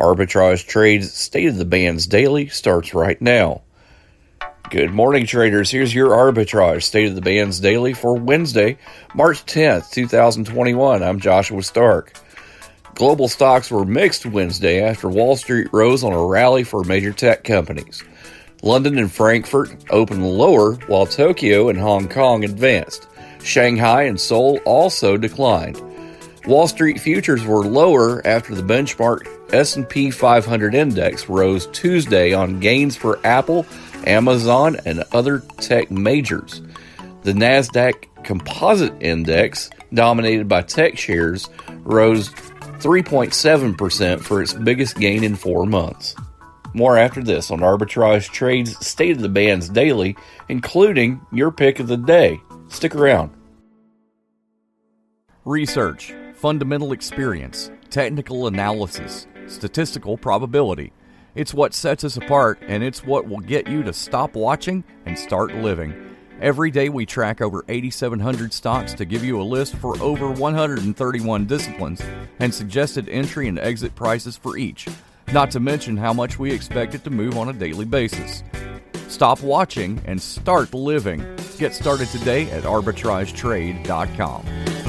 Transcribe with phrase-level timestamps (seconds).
[0.00, 3.60] Arbitrage Trades State of the Bands Daily starts right now.
[4.70, 5.70] Good morning, traders.
[5.70, 8.78] Here's your Arbitrage State of the Bands Daily for Wednesday,
[9.14, 11.02] March 10th, 2021.
[11.02, 12.14] I'm Joshua Stark.
[12.94, 17.44] Global stocks were mixed Wednesday after Wall Street rose on a rally for major tech
[17.44, 18.02] companies.
[18.62, 23.06] London and Frankfurt opened lower while Tokyo and Hong Kong advanced.
[23.42, 25.80] Shanghai and Seoul also declined.
[26.46, 32.96] Wall Street futures were lower after the benchmark S&P 500 index rose Tuesday on gains
[32.96, 33.66] for Apple,
[34.06, 36.62] Amazon, and other tech majors.
[37.22, 41.48] The Nasdaq Composite Index, dominated by tech shares,
[41.82, 46.14] rose 3.7% for its biggest gain in 4 months.
[46.72, 50.16] More after this on Arbitrage Trades State of the Bands Daily,
[50.48, 52.40] including your pick of the day.
[52.68, 53.32] Stick around.
[55.44, 60.92] Research, fundamental experience, technical analysis, statistical probability.
[61.34, 65.18] It's what sets us apart, and it's what will get you to stop watching and
[65.18, 66.16] start living.
[66.40, 71.46] Every day, we track over 8,700 stocks to give you a list for over 131
[71.46, 72.00] disciplines
[72.38, 74.88] and suggested entry and exit prices for each,
[75.32, 78.42] not to mention how much we expect it to move on a daily basis.
[79.08, 81.24] Stop watching and start living.
[81.58, 84.79] Get started today at arbitragetrade.com.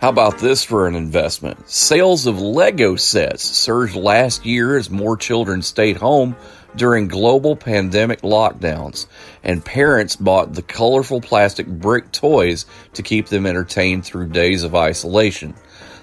[0.00, 1.68] How about this for an investment?
[1.68, 6.36] Sales of Lego sets surged last year as more children stayed home
[6.74, 9.04] during global pandemic lockdowns,
[9.44, 14.74] and parents bought the colorful plastic brick toys to keep them entertained through days of
[14.74, 15.52] isolation.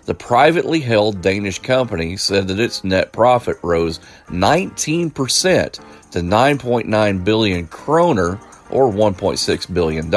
[0.05, 5.11] The privately held Danish company said that its net profit rose 19%
[6.11, 10.13] to 9.9 billion kroner, or $1.6 billion,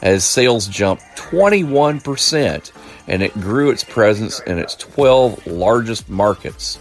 [0.00, 2.70] as sales jumped 21%
[3.06, 6.78] and it grew its presence in its 12 largest markets.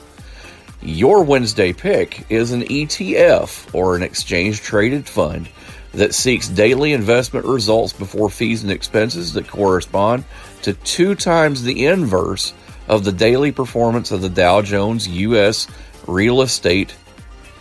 [0.81, 5.49] Your Wednesday pick is an ETF or an exchange traded fund
[5.93, 10.25] that seeks daily investment results before fees and expenses that correspond
[10.63, 12.53] to two times the inverse
[12.87, 15.67] of the daily performance of the Dow Jones US
[16.07, 16.95] Real Estate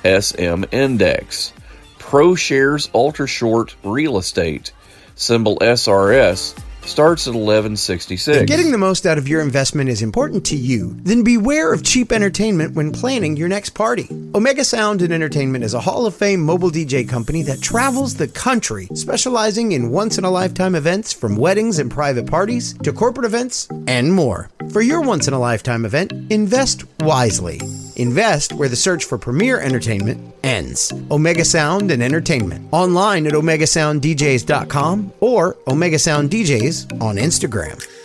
[0.04, 1.52] SM Index.
[1.98, 4.72] ProShares Ultra Short Real Estate,
[5.14, 8.38] symbol SRS, starts at 1166.
[8.38, 11.82] If getting the most out of your investment is important to you, then beware of
[11.82, 14.08] cheap entertainment when planning your next party.
[14.34, 18.28] Omega Sound and Entertainment is a Hall of Fame mobile DJ company that travels the
[18.28, 23.26] country, specializing in once in a lifetime events from weddings and private parties to corporate
[23.26, 24.50] events and more.
[24.70, 27.60] For your once in a lifetime event, invest wisely.
[27.96, 30.92] Invest where the search for premier entertainment ends.
[31.10, 32.68] Omega Sound and Entertainment.
[32.72, 37.84] Online at OmegaSoundDJs.com or Omega Sound DJs on Instagram.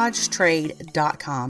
[0.00, 1.49] arbitragetrade.com.